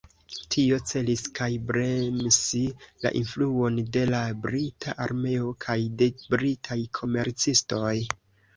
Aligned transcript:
Tio 0.53 0.77
celis 0.91 1.19
kaj 1.39 1.49
bremsi 1.71 2.61
la 3.05 3.11
influon 3.21 3.77
de 3.99 4.07
la 4.15 4.23
brita 4.47 4.97
armeo 5.07 5.55
kaj 5.69 5.79
de 6.03 6.11
britaj 6.35 6.81
komercistoj. 7.01 7.97